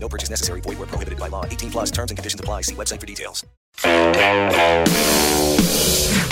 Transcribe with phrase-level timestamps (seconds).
[0.00, 0.60] No purchase necessary.
[0.60, 1.44] Void where prohibited by law.
[1.44, 2.62] 18 plus terms and conditions apply.
[2.62, 3.44] See website for details.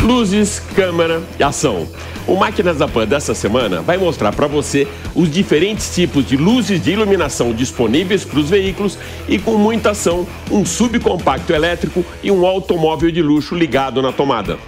[0.03, 1.89] Luzes, câmera e ação.
[2.27, 6.83] O Máquinas da Pan dessa semana vai mostrar para você os diferentes tipos de luzes
[6.83, 8.99] de iluminação disponíveis para os veículos
[9.29, 14.59] e com muita ação, um subcompacto elétrico e um automóvel de luxo ligado na tomada.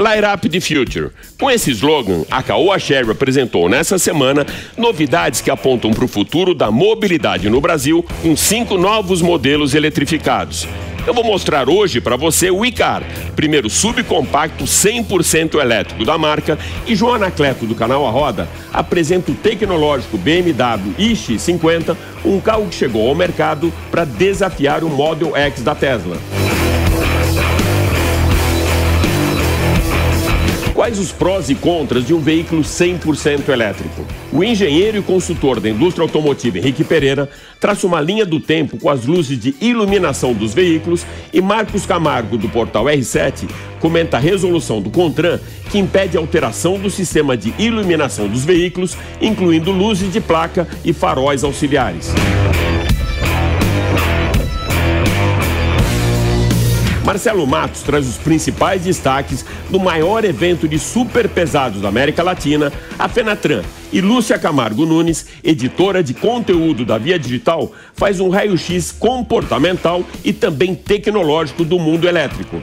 [0.00, 1.10] Light Up the Future.
[1.38, 6.54] Com esse slogan, a Caoa Sherry apresentou nessa semana novidades que apontam para o futuro
[6.54, 10.66] da mobilidade no Brasil com cinco novos modelos eletrificados.
[11.06, 13.02] Eu vou mostrar hoje para você o Icar,
[13.36, 19.34] primeiro subcompacto 100% elétrico da marca, e João Anacleto do canal A Roda apresenta o
[19.34, 25.74] tecnológico BMW iX50, um carro que chegou ao mercado para desafiar o Model X da
[25.74, 26.16] Tesla.
[30.90, 34.04] Quais os prós e contras de um veículo 100% elétrico?
[34.32, 38.90] O engenheiro e consultor da indústria automotiva Henrique Pereira traça uma linha do tempo com
[38.90, 44.82] as luzes de iluminação dos veículos e Marcos Camargo, do portal R7, comenta a resolução
[44.82, 45.38] do CONTRAN
[45.70, 50.92] que impede a alteração do sistema de iluminação dos veículos, incluindo luzes de placa e
[50.92, 52.12] faróis auxiliares.
[57.10, 62.72] Marcelo Matos traz os principais destaques do maior evento de super pesados da América Latina,
[62.96, 63.62] a Fenatran.
[63.92, 70.32] E Lúcia Camargo Nunes, editora de conteúdo da Via Digital, faz um raio-x comportamental e
[70.32, 72.62] também tecnológico do mundo elétrico.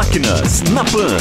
[0.00, 1.18] Máquinas na Pan.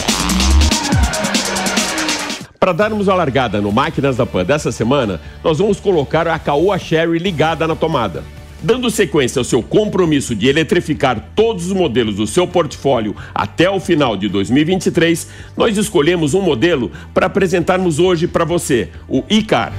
[2.57, 6.79] Para darmos a largada no Máquinas da Pan dessa semana, nós vamos colocar a Caoa
[6.79, 8.23] Sherry ligada na tomada.
[8.63, 13.81] Dando sequência ao seu compromisso de eletrificar todos os modelos do seu portfólio até o
[13.81, 19.73] final de 2023, nós escolhemos um modelo para apresentarmos hoje para você, o iCar.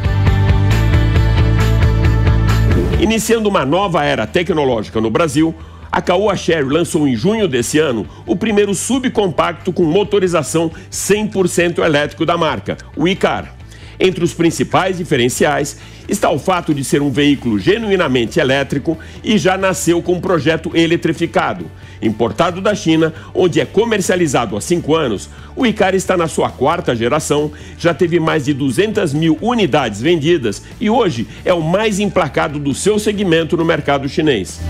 [3.01, 5.55] Iniciando uma nova era tecnológica no Brasil,
[5.91, 12.25] a Caoa Sherry lançou em junho desse ano o primeiro subcompacto com motorização 100% elétrico
[12.25, 13.55] da marca, o iCar.
[14.03, 15.77] Entre os principais diferenciais
[16.09, 20.75] está o fato de ser um veículo genuinamente elétrico e já nasceu com um projeto
[20.75, 21.71] eletrificado.
[22.01, 26.97] Importado da China, onde é comercializado há cinco anos, o Icar está na sua quarta
[26.97, 32.59] geração, já teve mais de 200 mil unidades vendidas e hoje é o mais emplacado
[32.59, 34.61] do seu segmento no mercado chinês.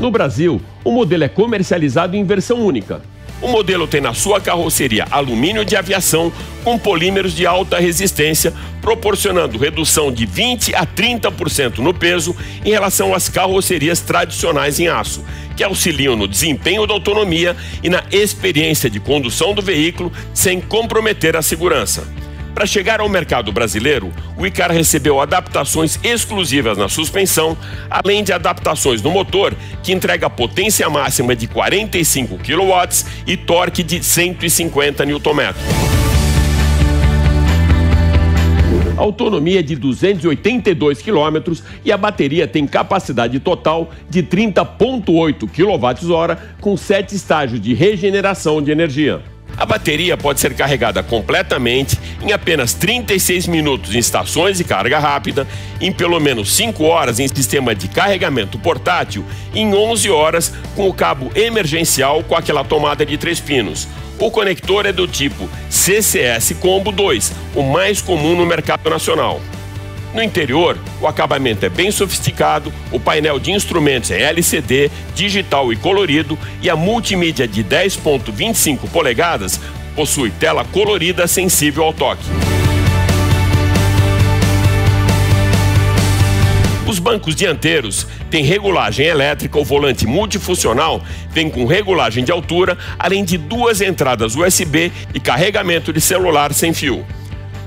[0.00, 3.02] No Brasil, o modelo é comercializado em versão única.
[3.42, 6.32] O modelo tem na sua carroceria alumínio de aviação
[6.64, 12.34] com polímeros de alta resistência, proporcionando redução de 20 a 30% no peso
[12.64, 15.22] em relação às carrocerias tradicionais em aço,
[15.54, 21.36] que auxiliam no desempenho da autonomia e na experiência de condução do veículo sem comprometer
[21.36, 22.19] a segurança.
[22.60, 27.56] Para chegar ao mercado brasileiro, o Icar recebeu adaptações exclusivas na suspensão,
[27.88, 34.04] além de adaptações no motor, que entrega potência máxima de 45 kW e torque de
[34.04, 35.54] 150 Nm.
[38.98, 47.14] autonomia de 282 km e a bateria tem capacidade total de 30,8 kWh com sete
[47.14, 49.22] estágios de regeneração de energia.
[49.60, 55.46] A bateria pode ser carregada completamente em apenas 36 minutos em estações de carga rápida,
[55.78, 59.22] em pelo menos 5 horas em sistema de carregamento portátil
[59.52, 63.86] e em 11 horas com o cabo emergencial com aquela tomada de três pinos.
[64.18, 69.42] O conector é do tipo CCS Combo 2, o mais comum no mercado nacional.
[70.12, 75.76] No interior, o acabamento é bem sofisticado, o painel de instrumentos é LCD, digital e
[75.76, 79.60] colorido e a multimídia de 10.25 polegadas
[79.94, 82.24] possui tela colorida sensível ao toque.
[87.00, 93.36] bancos dianteiros têm regulagem elétrica, o volante multifuncional vem com regulagem de altura, além de
[93.36, 97.04] duas entradas USB e carregamento de celular sem fio.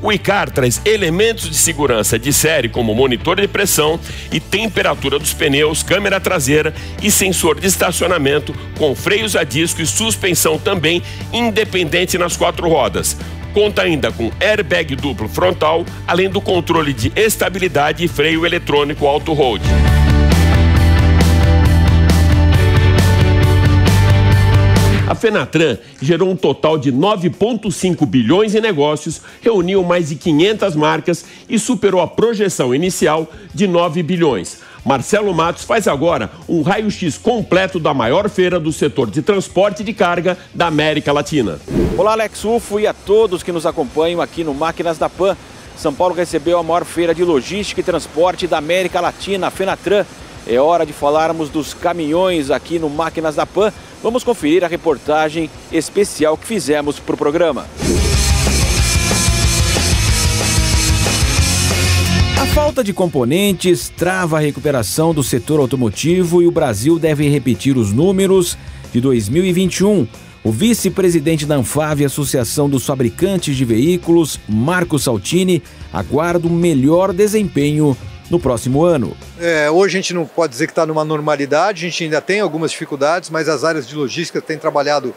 [0.04, 3.98] O iCar traz elementos de segurança de série como monitor de pressão
[4.34, 9.88] e temperatura dos pneus, câmera traseira e sensor de estacionamento com freios a disco e
[9.88, 11.02] suspensão também
[11.32, 13.16] independente nas quatro rodas.
[13.54, 19.64] Conta ainda com airbag duplo frontal, além do controle de estabilidade e freio eletrônico auto-hold.
[25.14, 31.24] A Fenatran gerou um total de 9,5 bilhões em negócios, reuniu mais de 500 marcas
[31.48, 34.58] e superou a projeção inicial de 9 bilhões.
[34.84, 39.94] Marcelo Matos faz agora um raio-x completo da maior feira do setor de transporte de
[39.94, 41.60] carga da América Latina.
[41.96, 45.38] Olá, Alex Ufo e a todos que nos acompanham aqui no Máquinas da Pan.
[45.78, 50.08] São Paulo recebeu a maior feira de logística e transporte da América Latina, a Fenatran.
[50.46, 53.72] É hora de falarmos dos caminhões aqui no Máquinas da Pan.
[54.02, 57.66] Vamos conferir a reportagem especial que fizemos para o programa.
[62.42, 67.78] A falta de componentes trava a recuperação do setor automotivo e o Brasil deve repetir
[67.78, 68.58] os números
[68.92, 70.06] de 2021.
[70.44, 77.96] O vice-presidente da Anfave, Associação dos Fabricantes de Veículos, Marco Saltini, aguarda um melhor desempenho
[78.34, 79.16] no próximo ano.
[79.40, 82.40] É, hoje a gente não pode dizer que está numa normalidade, a gente ainda tem
[82.40, 85.14] algumas dificuldades, mas as áreas de logística têm trabalhado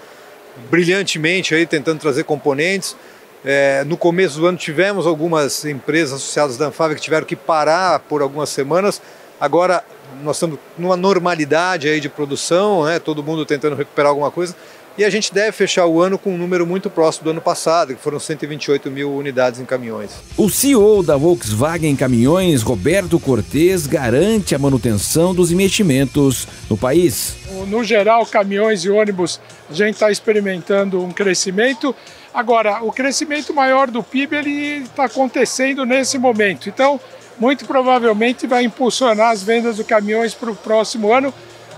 [0.71, 2.95] brilhantemente aí, tentando trazer componentes.
[3.43, 8.01] É, no começo do ano tivemos algumas empresas associadas da Anfávia que tiveram que parar
[8.01, 9.01] por algumas semanas.
[9.41, 9.83] Agora
[10.23, 12.99] nós estamos numa normalidade aí de produção, né?
[12.99, 14.55] todo mundo tentando recuperar alguma coisa.
[14.99, 17.95] E a gente deve fechar o ano com um número muito próximo do ano passado,
[17.95, 20.11] que foram 128 mil unidades em caminhões.
[20.39, 27.37] O CEO da Volkswagen Caminhões, Roberto Cortes, garante a manutenção dos investimentos no país.
[27.69, 29.39] No geral, caminhões e ônibus,
[29.69, 31.95] a gente está experimentando um crescimento.
[32.33, 36.71] Agora, o crescimento maior do PIB ele está acontecendo nesse momento.
[36.71, 36.99] Então,
[37.39, 41.35] muito provavelmente vai impulsionar as vendas de caminhões para o próximo ano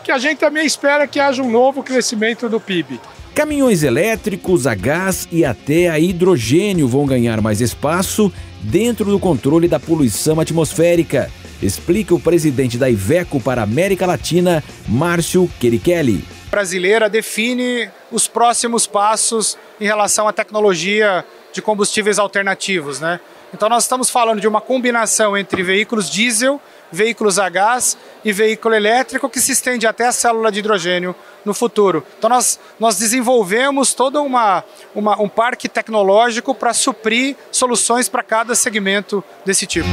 [0.09, 2.99] que a gente também espera que haja um novo crescimento do PIB.
[3.35, 8.33] Caminhões elétricos, a gás e até a hidrogênio vão ganhar mais espaço
[8.63, 11.31] dentro do controle da poluição atmosférica,
[11.63, 16.25] explica o presidente da Iveco para a América Latina, Márcio Querichelli.
[16.51, 21.23] Brasileira define os próximos passos em relação à tecnologia
[21.53, 23.21] de combustíveis alternativos, né?
[23.53, 26.59] Então nós estamos falando de uma combinação entre veículos diesel
[26.90, 31.14] veículos a gás e veículo elétrico que se estende até a célula de hidrogênio
[31.44, 32.05] no futuro.
[32.19, 34.64] Então nós, nós desenvolvemos todo uma,
[34.94, 39.88] uma um parque tecnológico para suprir soluções para cada segmento desse tipo.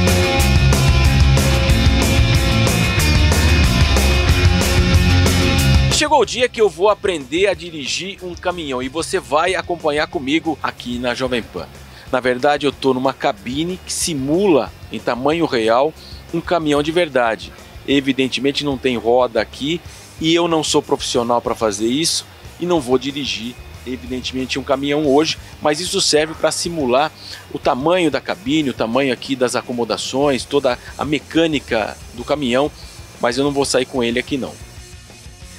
[5.96, 10.06] Chegou o dia que eu vou aprender a dirigir um caminhão e você vai acompanhar
[10.06, 11.66] comigo aqui na Jovem Pan.
[12.12, 15.94] Na verdade, eu estou numa cabine que simula em tamanho real
[16.36, 17.52] um caminhão de verdade.
[17.86, 19.80] Evidentemente não tem roda aqui
[20.20, 22.26] e eu não sou profissional para fazer isso
[22.60, 23.54] e não vou dirigir
[23.86, 27.12] evidentemente um caminhão hoje, mas isso serve para simular
[27.52, 32.70] o tamanho da cabine, o tamanho aqui das acomodações, toda a mecânica do caminhão,
[33.20, 34.52] mas eu não vou sair com ele aqui não.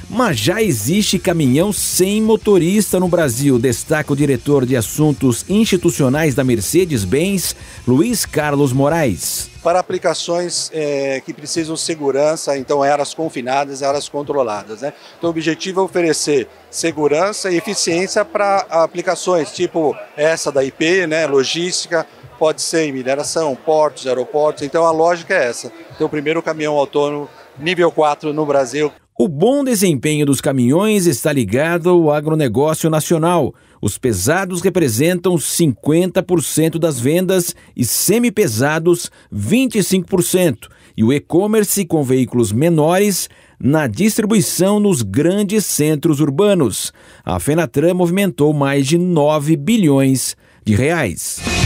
[0.09, 6.45] Mas já existe caminhão sem motorista no Brasil, destaca o diretor de assuntos institucionais da
[6.45, 7.53] Mercedes-Benz,
[7.85, 9.49] Luiz Carlos Moraes.
[9.61, 14.79] Para aplicações é, que precisam segurança, então eras confinadas, eras controladas.
[14.79, 14.93] Né?
[15.17, 21.27] Então o objetivo é oferecer segurança e eficiência para aplicações tipo essa da IP, né,
[21.27, 22.07] logística,
[22.39, 24.63] pode ser em mineração, portos, aeroportos.
[24.63, 25.69] Então a lógica é essa.
[25.93, 28.89] Então o primeiro caminhão autônomo nível 4 no Brasil.
[29.19, 33.51] O bom desempenho dos caminhões está ligado ao agronegócio nacional.
[33.81, 43.27] Os pesados representam 50% das vendas e semipesados 25%, e o e-commerce com veículos menores
[43.59, 46.93] na distribuição nos grandes centros urbanos.
[47.25, 51.56] A Fenatran movimentou mais de 9 bilhões de reais.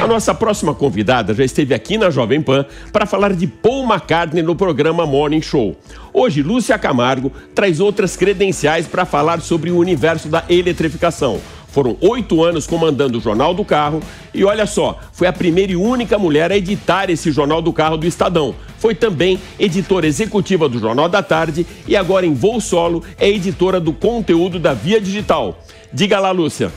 [0.00, 4.44] A nossa próxima convidada já esteve aqui na Jovem Pan para falar de Paul McCartney
[4.44, 5.76] no programa Morning Show.
[6.12, 11.40] Hoje, Lúcia Camargo traz outras credenciais para falar sobre o universo da eletrificação.
[11.66, 14.00] Foram oito anos comandando o Jornal do Carro
[14.32, 17.96] e olha só, foi a primeira e única mulher a editar esse Jornal do Carro
[17.96, 18.54] do Estadão.
[18.78, 23.80] foi também editora executiva do Jornal da Tarde e agora em voo solo é editora
[23.80, 25.58] do conteúdo da Via Digital.
[25.92, 26.70] Diga lá, Lúcia.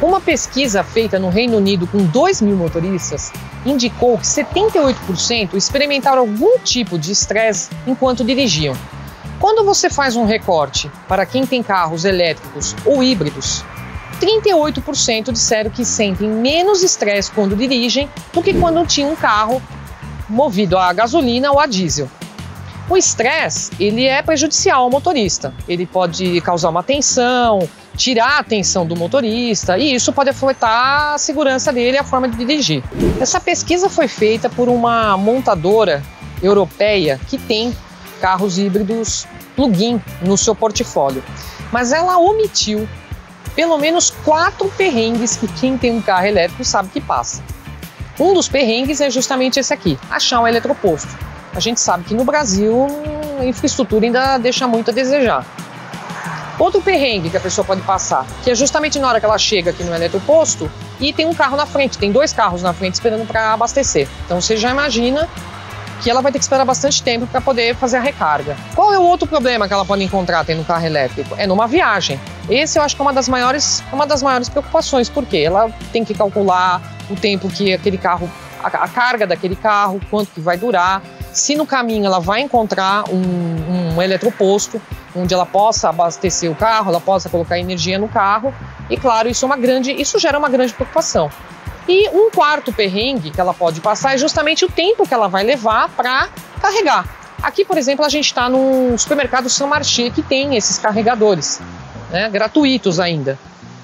[0.00, 3.32] Uma pesquisa feita no Reino Unido com 2 mil motoristas
[3.66, 8.76] indicou que 78% experimentaram algum tipo de estresse enquanto dirigiam.
[9.40, 13.64] Quando você faz um recorte para quem tem carros elétricos ou híbridos,
[14.20, 19.60] 38% disseram que sentem menos estresse quando dirigem do que quando tinham um carro
[20.28, 22.08] movido a gasolina ou a diesel.
[22.92, 25.54] O estresse, ele é prejudicial ao motorista.
[25.66, 31.16] Ele pode causar uma tensão, tirar a atenção do motorista e isso pode afetar a
[31.16, 32.84] segurança dele e a forma de dirigir.
[33.18, 36.02] Essa pesquisa foi feita por uma montadora
[36.42, 37.74] europeia que tem
[38.20, 41.24] carros híbridos plug-in no seu portfólio,
[41.72, 42.86] mas ela omitiu
[43.56, 47.42] pelo menos quatro perrengues que quem tem um carro elétrico sabe que passa.
[48.20, 51.31] Um dos perrengues é justamente esse aqui, achar um eletroposto.
[51.54, 52.86] A gente sabe que no Brasil
[53.38, 55.44] a infraestrutura ainda deixa muito a desejar.
[56.58, 59.70] Outro perrengue que a pessoa pode passar, que é justamente na hora que ela chega
[59.70, 63.26] aqui no eletroposto e tem um carro na frente, tem dois carros na frente esperando
[63.26, 64.08] para abastecer.
[64.24, 65.28] Então você já imagina
[66.02, 68.56] que ela vai ter que esperar bastante tempo para poder fazer a recarga.
[68.74, 71.34] Qual é o outro problema que ela pode encontrar tendo um carro elétrico?
[71.38, 72.20] É numa viagem.
[72.50, 76.04] Esse eu acho que é uma das maiores, uma das maiores preocupações, porque ela tem
[76.04, 78.30] que calcular o tempo que aquele carro,
[78.62, 83.04] a, a carga daquele carro, quanto que vai durar, se no caminho ela vai encontrar
[83.08, 84.80] um, um eletroposto
[85.14, 88.54] onde ela possa abastecer o carro, ela possa colocar energia no carro,
[88.88, 91.30] e claro, isso é uma grande, isso gera uma grande preocupação.
[91.88, 95.42] E um quarto perrengue que ela pode passar é justamente o tempo que ela vai
[95.42, 96.28] levar para
[96.60, 97.06] carregar.
[97.42, 101.60] Aqui, por exemplo, a gente está no supermercado São Marché que tem esses carregadores,
[102.10, 103.36] né, gratuitos ainda.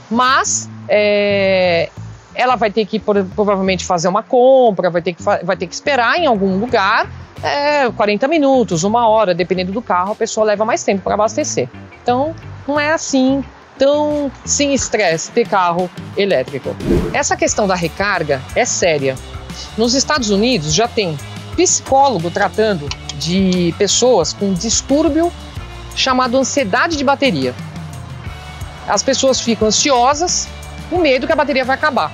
[0.09, 1.91] Mas é,
[2.39, 6.17] ela vai ter que provavelmente fazer uma compra, vai ter que, vai ter que esperar
[6.21, 7.11] em algum lugar
[7.43, 11.69] é, 40 minutos, uma hora, dependendo do carro, a pessoa leva mais tempo para abastecer.
[12.01, 12.33] Então,
[12.67, 13.43] não é assim
[13.77, 16.77] tão sem estresse ter carro elétrico.
[17.13, 19.17] Essa questão da recarga é séria.
[19.77, 21.19] Nos Estados Unidos já tem
[21.57, 25.33] psicólogo tratando de pessoas com distúrbio
[25.97, 27.53] chamado ansiedade de bateria.
[28.87, 30.49] As pessoas ficam ansiosas
[30.89, 32.13] com medo que a bateria vai acabar.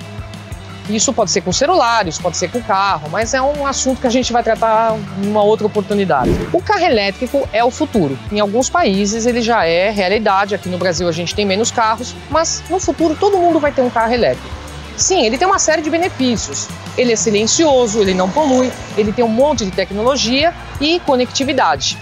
[0.89, 4.09] Isso pode ser com celulares, pode ser com carro, mas é um assunto que a
[4.09, 6.29] gente vai tratar em uma outra oportunidade.
[6.53, 8.17] O carro elétrico é o futuro.
[8.31, 10.53] Em alguns países ele já é realidade.
[10.53, 13.81] Aqui no Brasil a gente tem menos carros, mas no futuro todo mundo vai ter
[13.81, 14.47] um carro elétrico.
[14.95, 16.67] Sim, ele tem uma série de benefícios.
[16.97, 21.97] Ele é silencioso, ele não polui, ele tem um monte de tecnologia e conectividade.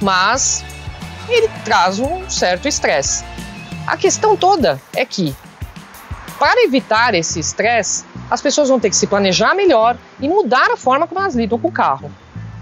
[0.00, 0.64] Mas
[1.28, 3.24] ele traz um certo estresse.
[3.86, 5.34] A questão toda é que
[6.40, 10.76] para evitar esse estresse, as pessoas vão ter que se planejar melhor e mudar a
[10.76, 12.10] forma como elas lidam com o carro.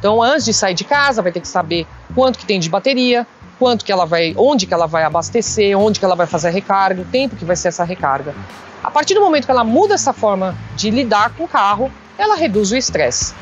[0.00, 3.24] Então, antes de sair de casa, vai ter que saber quanto que tem de bateria,
[3.56, 6.50] quanto que ela vai, onde que ela vai abastecer, onde que ela vai fazer a
[6.50, 8.34] recarga, o tempo que vai ser essa recarga.
[8.82, 12.34] A partir do momento que ela muda essa forma de lidar com o carro, ela
[12.34, 13.32] reduz o estresse.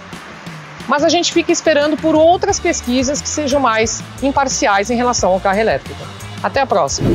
[0.87, 5.41] Mas a gente fica esperando por outras pesquisas que sejam mais imparciais em relação ao
[5.41, 6.01] carro elétrico.
[6.43, 7.09] Até a próxima!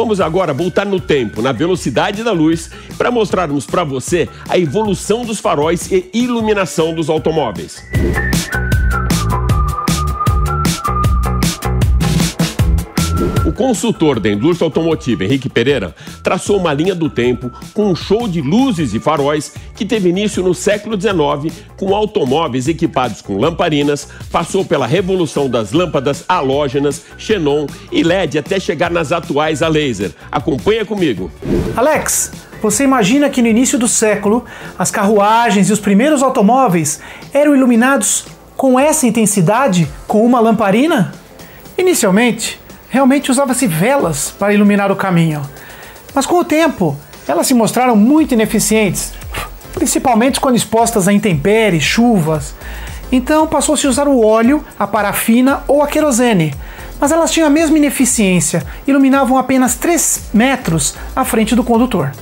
[0.00, 5.26] Vamos agora voltar no tempo, na velocidade da luz, para mostrarmos para você a evolução
[5.26, 7.84] dos faróis e iluminação dos automóveis.
[8.34, 8.39] O
[13.60, 18.40] consultor da indústria automotiva, Henrique Pereira, traçou uma linha do tempo com um show de
[18.40, 24.64] luzes e faróis que teve início no século XIX com automóveis equipados com lamparinas, passou
[24.64, 30.10] pela revolução das lâmpadas halógenas, xenon e LED até chegar nas atuais a laser.
[30.32, 31.30] Acompanha comigo.
[31.76, 34.42] Alex, você imagina que no início do século
[34.78, 38.24] as carruagens e os primeiros automóveis eram iluminados
[38.56, 41.12] com essa intensidade com uma lamparina?
[41.76, 42.59] Inicialmente,
[42.90, 45.40] realmente usava-se velas para iluminar o caminho.
[46.12, 49.12] Mas com o tempo, elas se mostraram muito ineficientes,
[49.72, 52.54] principalmente quando expostas a intempéries, chuvas.
[53.10, 56.52] Então passou-se a usar o óleo, a parafina ou a querosene.
[57.00, 62.12] Mas elas tinham a mesma ineficiência, iluminavam apenas 3 metros à frente do condutor.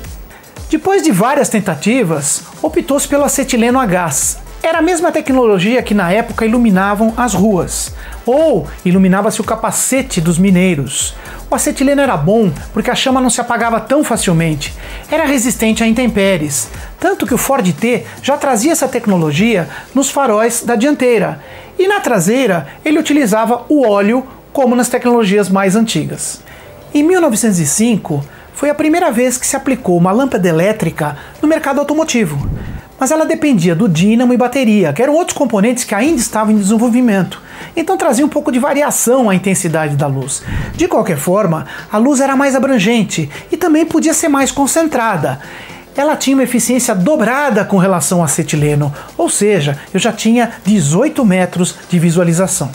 [0.71, 6.13] Depois de várias tentativas, optou-se pelo acetileno a gás, era a mesma tecnologia que na
[6.13, 7.95] época iluminavam as ruas,
[8.31, 11.15] ou iluminava-se o capacete dos mineiros.
[11.51, 14.75] O acetileno era bom porque a chama não se apagava tão facilmente,
[15.11, 16.69] era resistente a intempéries,
[17.01, 21.43] tanto que o Ford T já trazia essa tecnologia nos faróis da dianteira,
[21.79, 26.43] e na traseira ele utilizava o óleo como nas tecnologias mais antigas.
[26.93, 32.49] Em 1905, foi a primeira vez que se aplicou uma lâmpada elétrica no mercado automotivo
[32.99, 36.59] mas ela dependia do dínamo e bateria, que eram outros componentes que ainda estavam em
[36.59, 37.41] desenvolvimento.
[37.77, 40.43] Então trazia um pouco de variação à intensidade da luz.
[40.75, 45.41] De qualquer forma, a luz era mais abrangente e também podia ser mais concentrada.
[45.97, 51.25] Ela tinha uma eficiência dobrada com relação ao acetileno, ou seja, eu já tinha 18
[51.25, 52.71] metros de visualização.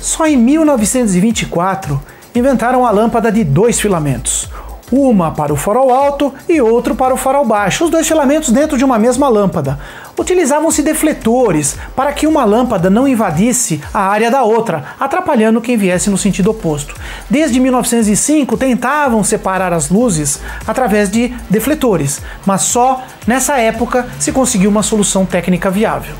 [0.00, 2.00] Só em 1924
[2.34, 4.48] inventaram a lâmpada de dois filamentos
[4.90, 8.78] uma para o farol alto e outro para o farol baixo, os dois filamentos dentro
[8.78, 9.78] de uma mesma lâmpada.
[10.18, 16.08] Utilizavam-se defletores para que uma lâmpada não invadisse a área da outra, atrapalhando quem viesse
[16.08, 16.94] no sentido oposto.
[17.28, 24.70] Desde 1905 tentavam separar as luzes através de defletores, mas só nessa época se conseguiu
[24.70, 26.14] uma solução técnica viável.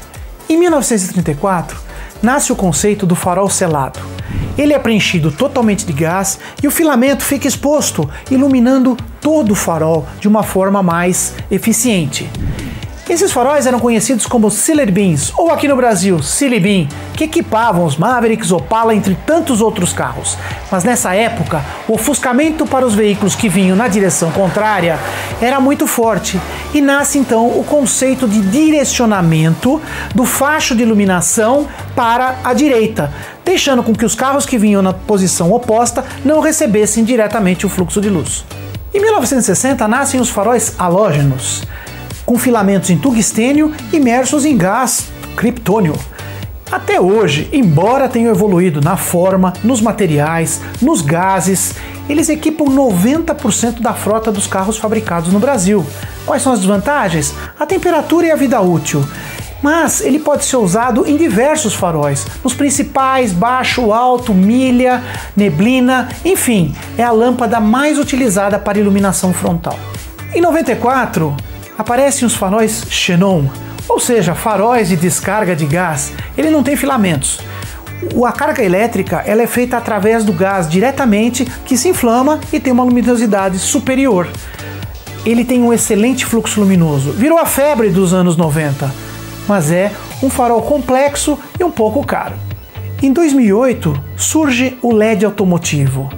[0.49, 1.86] Em 1934,
[2.23, 4.01] nasce o conceito do farol selado.
[4.57, 10.07] Ele é preenchido totalmente de gás e o filamento fica exposto, iluminando todo o farol
[10.19, 12.31] de uma forma mais eficiente.
[13.09, 17.85] Esses faróis eram conhecidos como Ciller Beams, ou aqui no Brasil, Silly Beam, que equipavam
[17.85, 20.37] os Mavericks, Opala, entre tantos outros carros.
[20.73, 24.99] Mas nessa época, o ofuscamento para os veículos que vinham na direção contrária
[25.41, 26.41] era muito forte
[26.75, 29.81] e nasce então o conceito de direcionamento
[30.13, 33.13] do facho de iluminação para a direita,
[33.45, 38.01] deixando com que os carros que vinham na posição oposta não recebessem diretamente o fluxo
[38.01, 38.45] de luz.
[38.93, 41.63] Em 1960 nascem os faróis halógenos
[42.27, 45.07] com filamentos em tungstênio imersos em gás
[45.37, 45.95] criptônio.
[46.71, 51.75] Até hoje, embora tenham evoluído na forma, nos materiais, nos gases,
[52.09, 55.87] eles equipam 90% da frota dos carros fabricados no Brasil.
[56.25, 57.33] Quais são as desvantagens?
[57.59, 59.05] A temperatura e a vida útil.
[59.63, 65.03] Mas ele pode ser usado em diversos faróis, nos principais, baixo, alto, milha,
[65.37, 69.79] neblina, enfim, é a lâmpada mais utilizada para iluminação frontal.
[70.35, 71.35] Em 94,
[71.77, 73.45] aparecem os faróis xenon,
[73.89, 76.13] ou seja, faróis de descarga de gás.
[76.37, 77.41] Ele não tem filamentos.
[78.25, 82.73] A carga elétrica ela é feita através do gás diretamente que se inflama e tem
[82.73, 84.29] uma luminosidade superior.
[85.25, 87.13] Ele tem um excelente fluxo luminoso.
[87.13, 88.93] Virou a febre dos anos 90,
[89.49, 89.91] mas é
[90.23, 92.35] um farol complexo e um pouco caro.
[93.03, 96.09] Em 2008 surge o LED automotivo.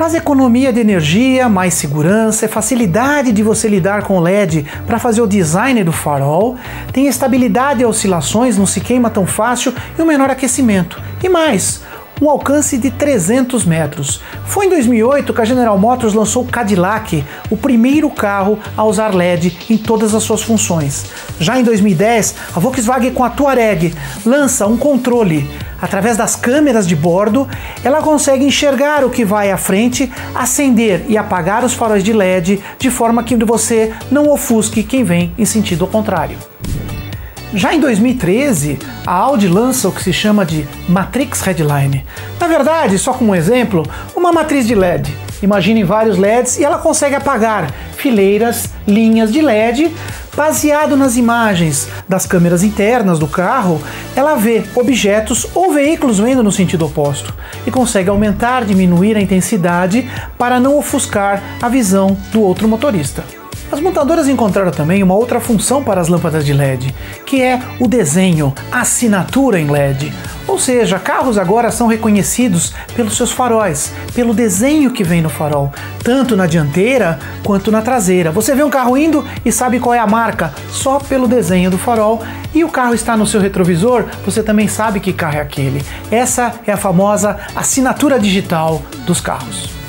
[0.00, 5.20] Traz economia de energia, mais segurança, facilidade de você lidar com o LED para fazer
[5.20, 6.56] o design do farol,
[6.90, 10.98] tem estabilidade e oscilações, não se queima tão fácil e um menor aquecimento.
[11.22, 11.82] E mais,
[12.18, 14.22] um alcance de 300 metros.
[14.46, 19.14] Foi em 2008 que a General Motors lançou o Cadillac, o primeiro carro a usar
[19.14, 21.04] LED em todas as suas funções.
[21.38, 25.46] Já em 2010, a Volkswagen com a Touareg lança um controle
[25.80, 27.48] através das câmeras de bordo,
[27.82, 32.60] ela consegue enxergar o que vai à frente, acender e apagar os faróis de LED
[32.78, 36.36] de forma que você não ofusque quem vem em sentido contrário.
[37.52, 42.04] Já em 2013, a Audi lança o que se chama de Matrix Headline.
[42.38, 45.12] Na verdade, só como exemplo, uma matriz de LED.
[45.42, 49.92] Imaginem vários LEDs e ela consegue apagar fileiras, linhas de LED
[50.36, 53.82] Baseado nas imagens das câmeras internas do carro,
[54.14, 57.34] ela vê objetos ou veículos vendo no sentido oposto
[57.66, 63.39] e consegue aumentar, diminuir a intensidade para não ofuscar a visão do outro motorista.
[63.72, 66.92] As montadoras encontraram também uma outra função para as lâmpadas de LED,
[67.24, 70.12] que é o desenho, assinatura em LED.
[70.48, 75.72] Ou seja, carros agora são reconhecidos pelos seus faróis, pelo desenho que vem no farol,
[76.02, 78.32] tanto na dianteira quanto na traseira.
[78.32, 81.78] Você vê um carro indo e sabe qual é a marca só pelo desenho do
[81.78, 82.20] farol,
[82.52, 85.84] e o carro está no seu retrovisor, você também sabe que carro é aquele.
[86.10, 89.79] Essa é a famosa assinatura digital dos carros.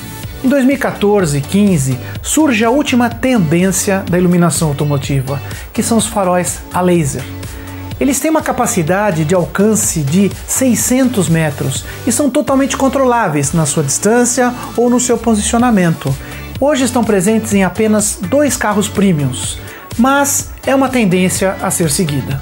[0.44, 5.40] Em 2014 e 15 surge a última tendência da iluminação automotiva,
[5.72, 7.24] que são os faróis a laser.
[8.00, 13.84] Eles têm uma capacidade de alcance de 600 metros e são totalmente controláveis na sua
[13.84, 16.12] distância ou no seu posicionamento.
[16.60, 19.60] Hoje estão presentes em apenas dois carros premiums,
[19.96, 22.42] mas é uma tendência a ser seguida.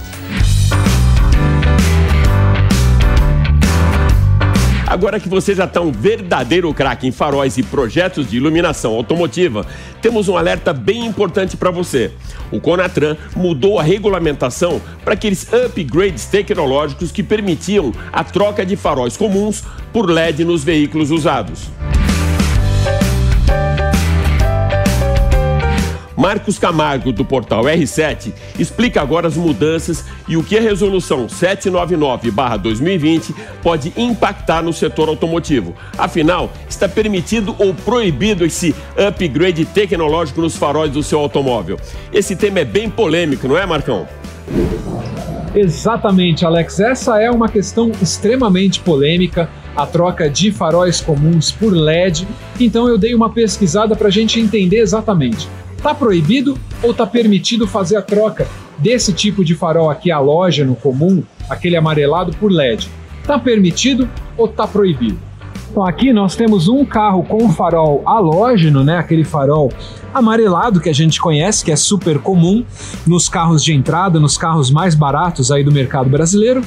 [4.90, 9.64] Agora que você já está um verdadeiro craque em faróis e projetos de iluminação automotiva,
[10.02, 12.12] temos um alerta bem importante para você.
[12.52, 19.16] O Conatran mudou a regulamentação para aqueles upgrades tecnológicos que permitiam a troca de faróis
[19.16, 21.70] comuns por LED nos veículos usados.
[26.20, 33.34] Marcos Camargo, do portal R7, explica agora as mudanças e o que a resolução 799-2020
[33.64, 35.74] pode impactar no setor automotivo.
[35.98, 41.80] Afinal, está permitido ou proibido esse upgrade tecnológico nos faróis do seu automóvel?
[42.12, 44.06] Esse tema é bem polêmico, não é, Marcão?
[45.56, 46.82] Exatamente, Alex.
[46.82, 52.28] Essa é uma questão extremamente polêmica, a troca de faróis comuns por LED.
[52.60, 55.48] Então eu dei uma pesquisada para a gente entender exatamente.
[55.82, 61.24] Tá proibido ou tá permitido fazer a troca desse tipo de farol aqui halógeno comum,
[61.50, 62.90] aquele amarelado por LED?
[63.26, 65.20] Tá permitido ou tá proibido?
[65.72, 69.72] Então aqui nós temos um carro com farol halógeno, né, aquele farol
[70.14, 72.66] amarelado que a gente conhece, que é super comum
[73.06, 76.62] nos carros de entrada, nos carros mais baratos aí do mercado brasileiro.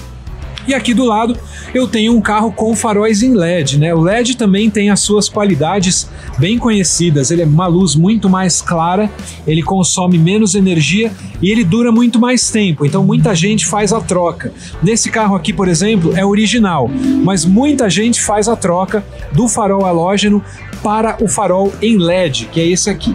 [0.67, 1.37] E aqui do lado
[1.75, 3.95] eu tenho um carro com faróis em LED, né?
[3.95, 7.31] O LED também tem as suas qualidades bem conhecidas.
[7.31, 9.11] Ele é uma luz muito mais clara,
[9.47, 12.85] ele consome menos energia e ele dura muito mais tempo.
[12.87, 14.53] Então muita gente faz a troca.
[14.83, 16.89] Nesse carro aqui, por exemplo, é original,
[17.25, 20.43] mas muita gente faz a troca do farol halógeno
[20.83, 23.15] para o farol em LED, que é esse aqui.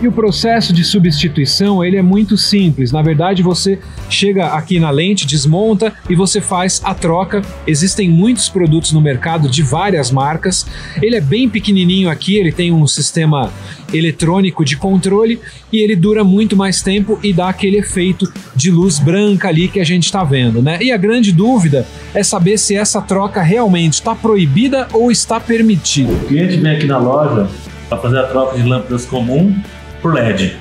[0.00, 2.92] E o processo de substituição ele é muito simples.
[2.92, 7.42] Na verdade, você chega aqui na lente, desmonta e você faz a troca.
[7.66, 10.66] Existem muitos produtos no mercado de várias marcas.
[11.00, 13.50] Ele é bem pequenininho aqui, ele tem um sistema
[13.92, 15.40] eletrônico de controle
[15.72, 19.80] e ele dura muito mais tempo e dá aquele efeito de luz branca ali que
[19.80, 20.78] a gente está vendo, né?
[20.80, 26.12] E a grande dúvida é saber se essa troca realmente está proibida ou está permitida.
[26.12, 27.48] O cliente vem aqui na loja
[27.94, 29.56] para fazer a troca de lâmpadas comum
[30.00, 30.56] por LED.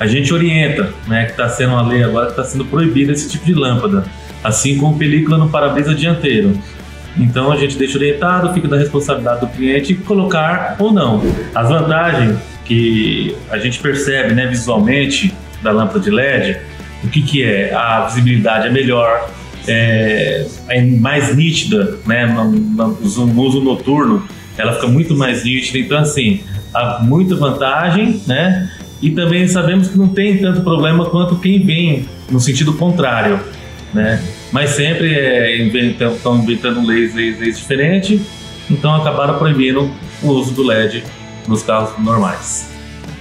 [0.00, 3.28] A gente orienta, né, que está sendo uma lei agora que está sendo proibida esse
[3.28, 4.04] tipo de lâmpada,
[4.44, 6.56] assim como película no para-brisa dianteiro.
[7.16, 11.20] Então a gente deixa orientado, fica da responsabilidade do cliente colocar ou não.
[11.54, 16.58] As vantagens que a gente percebe, né, visualmente da lâmpada de LED,
[17.02, 17.74] o que, que é?
[17.74, 19.28] A visibilidade é melhor,
[19.66, 25.78] é, é mais nítida, né, no, no, no uso noturno ela fica muito mais nítida.
[25.78, 26.40] Então, assim,
[26.74, 28.70] há muita vantagem, né?
[29.00, 33.40] E também sabemos que não tem tanto problema quanto quem vem no sentido contrário,
[33.94, 34.22] né?
[34.50, 38.20] Mas sempre é, inventam, estão inventando leis, leis, leis diferentes,
[38.68, 39.90] então acabaram proibindo
[40.22, 41.04] o uso do LED
[41.46, 42.76] nos carros normais.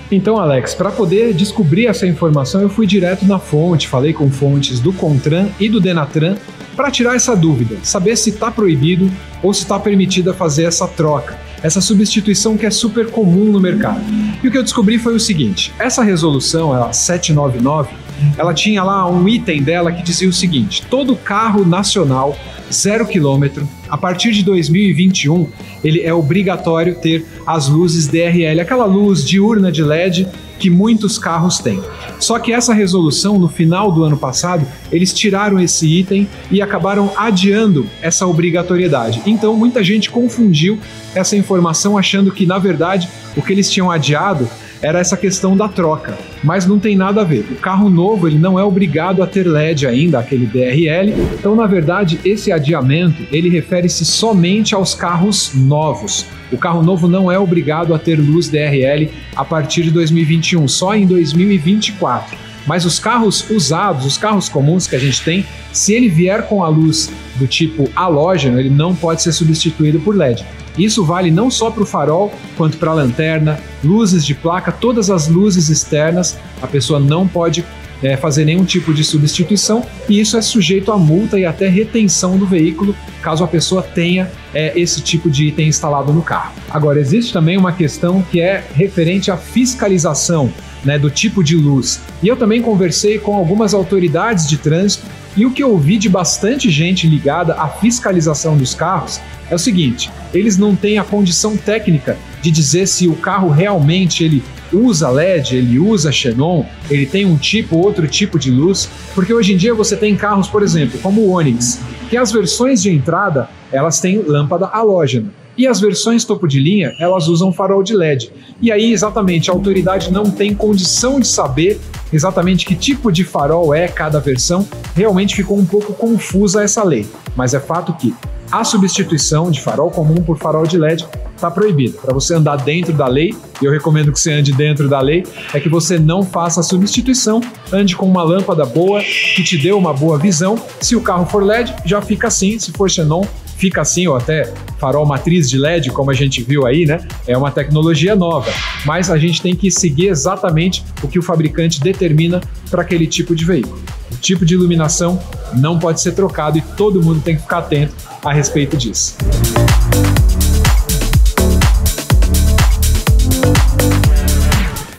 [0.09, 4.79] Então, Alex, para poder descobrir essa informação, eu fui direto na fonte, falei com fontes
[4.79, 6.37] do Contran e do Denatran
[6.77, 9.11] para tirar essa dúvida, saber se está proibido
[9.41, 13.99] ou se está permitida fazer essa troca, essa substituição que é super comum no mercado.
[14.43, 17.89] E o que eu descobri foi o seguinte: essa resolução, a 799,
[18.37, 22.37] ela tinha lá um item dela que dizia o seguinte: todo carro nacional
[22.71, 25.47] zero quilômetro, a partir de 2021,
[25.83, 31.59] ele é obrigatório ter as luzes DRL, aquela luz diurna de LED que muitos carros
[31.59, 31.81] têm.
[32.19, 37.11] Só que essa resolução, no final do ano passado, eles tiraram esse item e acabaram
[37.15, 39.21] adiando essa obrigatoriedade.
[39.25, 40.79] Então, muita gente confundiu
[41.13, 44.47] essa informação achando que, na verdade, o que eles tinham adiado
[44.81, 47.45] era essa questão da troca, mas não tem nada a ver.
[47.51, 51.13] O carro novo ele não é obrigado a ter LED ainda, aquele DRL.
[51.33, 56.25] Então, na verdade, esse adiamento ele refere-se somente aos carros novos.
[56.51, 60.95] O carro novo não é obrigado a ter luz DRL a partir de 2021, só
[60.95, 62.37] em 2024.
[62.65, 66.63] Mas os carros usados, os carros comuns que a gente tem, se ele vier com
[66.63, 70.45] a luz do tipo halógeno, ele não pode ser substituído por LED.
[70.77, 75.09] Isso vale não só para o farol, quanto para a lanterna, luzes de placa, todas
[75.09, 76.37] as luzes externas.
[76.61, 77.65] A pessoa não pode
[78.01, 82.37] é, fazer nenhum tipo de substituição e isso é sujeito a multa e até retenção
[82.37, 86.53] do veículo caso a pessoa tenha é, esse tipo de item instalado no carro.
[86.69, 90.51] Agora, existe também uma questão que é referente à fiscalização
[90.85, 91.99] né, do tipo de luz.
[92.21, 95.05] E eu também conversei com algumas autoridades de trânsito
[95.37, 99.59] e o que eu ouvi de bastante gente ligada à fiscalização dos carros é o
[99.59, 105.09] seguinte: eles não têm a condição técnica de dizer se o carro realmente ele usa
[105.09, 109.53] LED, ele usa xenon, ele tem um tipo ou outro tipo de luz, porque hoje
[109.53, 113.47] em dia você tem carros, por exemplo, como o Onix, que as versões de entrada
[113.71, 115.31] elas têm lâmpada halógena.
[115.57, 118.31] E as versões topo de linha, elas usam farol de LED.
[118.61, 121.79] E aí, exatamente, a autoridade não tem condição de saber
[122.13, 124.67] exatamente que tipo de farol é cada versão.
[124.95, 127.07] Realmente ficou um pouco confusa essa lei.
[127.35, 128.13] Mas é fato que
[128.51, 131.97] a substituição de farol comum por farol de LED está proibida.
[132.01, 135.25] Para você andar dentro da lei, e eu recomendo que você ande dentro da lei,
[135.53, 137.41] é que você não faça a substituição,
[137.71, 140.57] ande com uma lâmpada boa que te dê uma boa visão.
[140.81, 142.57] Se o carro for LED, já fica assim.
[142.57, 143.23] Se for xenon,
[143.57, 146.99] fica assim, ou até farol matriz de LED, como a gente viu aí, né?
[147.27, 148.51] É uma tecnologia nova.
[148.85, 152.39] Mas a gente tem que seguir exatamente o que o fabricante determina
[152.69, 153.81] para aquele tipo de veículo.
[154.11, 155.19] O tipo de iluminação
[155.53, 157.93] não pode ser trocado e todo mundo tem que ficar atento
[158.23, 159.17] a respeito disso.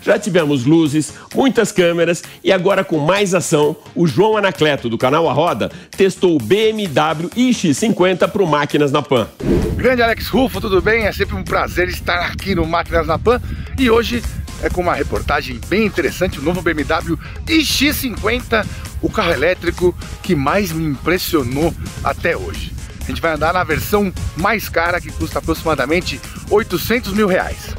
[0.09, 5.29] Já tivemos luzes, muitas câmeras e agora com mais ação, o João Anacleto do canal
[5.29, 9.29] A Roda testou o BMW iX50 para o Máquinas na Pan.
[9.77, 11.05] Grande Alex Rufo, tudo bem?
[11.05, 13.39] É sempre um prazer estar aqui no Máquinas na Pan
[13.79, 14.23] e hoje
[14.63, 18.67] é com uma reportagem bem interessante, o novo BMW iX50,
[19.03, 22.73] o carro elétrico que mais me impressionou até hoje.
[23.03, 26.19] A gente vai andar na versão mais cara, que custa aproximadamente
[26.49, 27.77] 800 mil reais.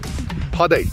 [0.54, 0.88] Roda aí.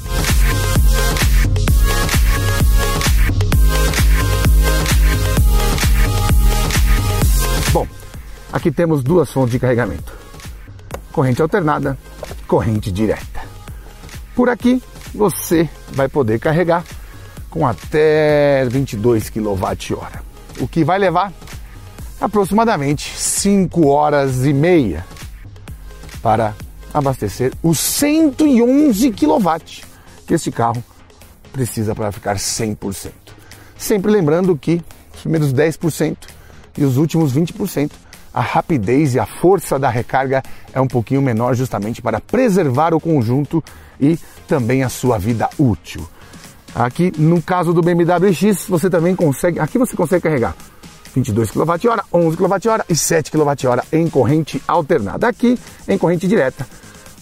[8.66, 10.12] Aqui temos duas fontes de carregamento.
[11.12, 11.96] Corrente alternada,
[12.48, 13.40] corrente direta.
[14.34, 14.82] Por aqui
[15.14, 16.84] você vai poder carregar
[17.48, 21.32] com até 22 kWh, o que vai levar
[22.20, 25.06] aproximadamente 5 horas e meia
[26.20, 26.52] para
[26.92, 29.50] abastecer os 111 kW
[30.26, 30.82] que este carro
[31.52, 33.12] precisa para ficar 100%.
[33.78, 34.82] Sempre lembrando que
[35.14, 36.16] os primeiros 10%
[36.76, 37.92] e os últimos 20%
[38.36, 40.42] a rapidez e a força da recarga
[40.74, 43.64] é um pouquinho menor justamente para preservar o conjunto
[43.98, 46.06] e também a sua vida útil.
[46.74, 50.54] Aqui no caso do BMW X, você também consegue, aqui você consegue carregar
[51.14, 51.64] 22 kWh,
[52.12, 55.26] 11 kWh e 7 kWh em corrente alternada.
[55.28, 56.66] Aqui em corrente direta.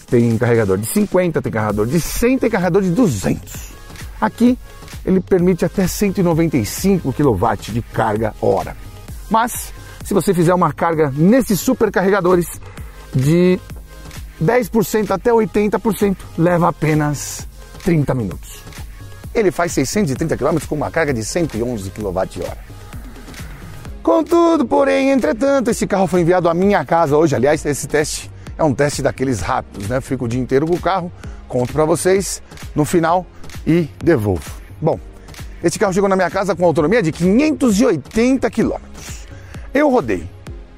[0.07, 3.69] Tem carregador de 50, tem carregador de 100, tem carregador de 200.
[4.19, 4.59] Aqui
[5.05, 8.75] ele permite até 195 kW de carga hora.
[9.29, 9.71] Mas
[10.05, 12.61] se você fizer uma carga nesses supercarregadores
[13.13, 13.59] de
[14.41, 17.47] 10% até 80%, leva apenas
[17.83, 18.61] 30 minutos.
[19.33, 22.55] Ele faz 630 km com uma carga de 111 kWh.
[24.03, 27.35] Contudo, porém, entretanto, esse carro foi enviado à minha casa hoje.
[27.35, 29.99] Aliás, esse teste é um teste daqueles rápidos, né?
[30.01, 31.11] Fico o dia inteiro com o carro,
[31.47, 32.43] conto para vocês
[32.75, 33.25] no final
[33.65, 34.51] e devolvo.
[34.79, 34.99] Bom,
[35.63, 38.75] esse carro chegou na minha casa com autonomia de 580 km.
[39.75, 40.25] Eu rodei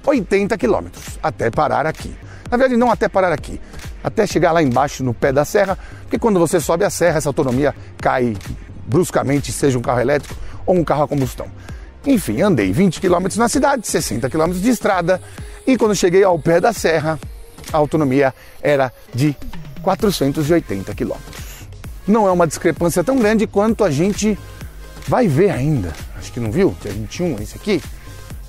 [0.04, 0.88] 80 km
[1.22, 2.12] até parar aqui.
[2.50, 3.62] Na verdade, não até parar aqui,
[4.04, 7.30] até chegar lá embaixo no pé da serra, porque quando você sobe a serra, essa
[7.30, 8.36] autonomia cai
[8.88, 11.46] bruscamente, seja um carro elétrico ou um carro a combustão.
[12.08, 15.22] Enfim, andei 20 km na cidade, 60 km de estrada,
[15.68, 17.20] e quando cheguei ao pé da serra,
[17.72, 18.34] a autonomia
[18.64, 19.36] era de
[19.84, 21.14] 480 km.
[22.08, 24.40] Não é uma discrepância tão grande quanto a gente
[25.08, 25.94] vai ver ainda.
[26.18, 26.76] Acho que não viu?
[26.82, 27.80] Dia 21, esse aqui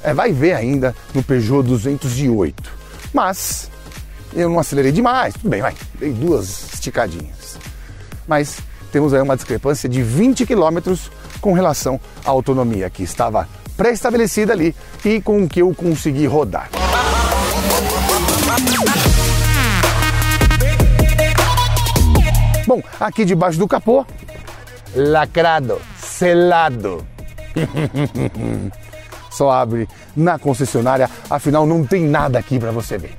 [0.02, 2.72] é, vai ver ainda no Peugeot 208.
[3.12, 3.70] Mas
[4.34, 7.58] eu não acelerei demais, tudo bem, vai, dei duas esticadinhas.
[8.26, 8.58] Mas
[8.92, 10.94] temos aí uma discrepância de 20 km
[11.40, 16.68] com relação à autonomia que estava pré-estabelecida ali e com o que eu consegui rodar.
[22.66, 24.04] Bom, aqui debaixo do capô,
[24.94, 27.06] lacrado, selado.
[29.30, 33.14] só abre na concessionária, afinal não tem nada aqui para você ver.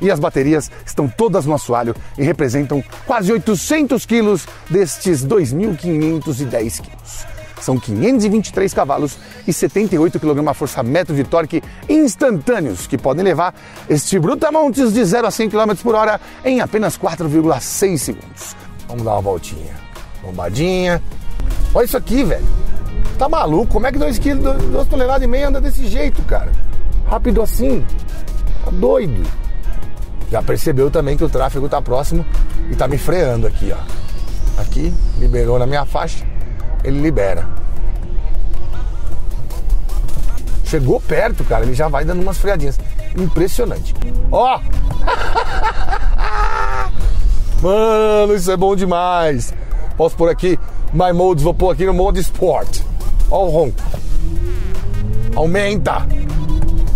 [0.00, 7.34] E as baterias estão todas no assoalho e representam quase 800 quilos destes 2.510 quilos.
[7.60, 9.16] São 523 cavalos
[9.46, 13.54] e 78 kgfm de torque instantâneos que podem levar
[13.88, 18.54] este brutamontes de 0 a 100 km por hora em apenas 4,6 segundos.
[18.86, 19.74] Vamos dar uma voltinha.
[20.22, 21.02] Bombadinha.
[21.74, 22.63] Olha isso aqui, velho.
[23.18, 23.74] Tá maluco?
[23.74, 26.50] Como é que 2 kg, 2 toneladas e meia anda desse jeito, cara?
[27.08, 27.84] Rápido assim?
[28.64, 29.22] Tá doido.
[30.30, 32.24] Já percebeu também que o tráfego tá próximo
[32.70, 34.60] e tá me freando aqui, ó.
[34.60, 36.24] Aqui, liberou na minha faixa,
[36.82, 37.46] ele libera.
[40.64, 42.78] Chegou perto, cara, ele já vai dando umas freadinhas.
[43.16, 43.94] Impressionante.
[44.32, 44.58] Ó!
[47.62, 49.54] Mano, isso é bom demais.
[49.96, 50.58] Posso pôr aqui
[50.92, 52.80] My Modes, vou pôr aqui no modo Sport.
[53.34, 53.82] Ó o ronco.
[55.34, 56.06] Aumenta.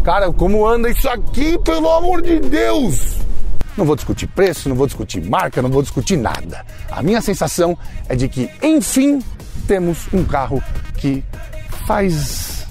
[0.05, 3.16] Cara, como anda isso aqui, pelo amor de Deus?
[3.77, 6.64] Não vou discutir preço, não vou discutir marca, não vou discutir nada.
[6.92, 7.77] A minha sensação
[8.09, 9.18] é de que, enfim,
[9.66, 10.62] temos um carro
[10.96, 11.24] que
[11.88, 12.68] faz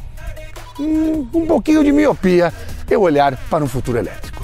[0.79, 2.53] um, um pouquinho de miopia
[2.89, 4.43] eu olhar para um futuro elétrico.